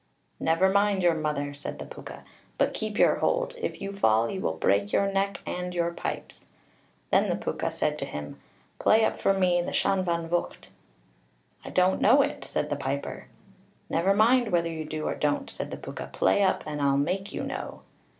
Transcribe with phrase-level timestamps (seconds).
[0.39, 2.23] "Never mind your mother," said the Púca,
[2.57, 3.53] "but keep your hold.
[3.61, 6.47] If you fall, you will break your neck and your pipes."
[7.11, 8.41] Then the Púca said to him,
[8.79, 12.01] "Play up for me the 'Shan Van Vocht' (an t seann bhean bhocht)." "I don't
[12.01, 13.27] know it," said the piper.
[13.91, 16.11] "Never mind whether you do or you don't," said the Púca.
[16.11, 17.83] "Play up, and I'll make you know."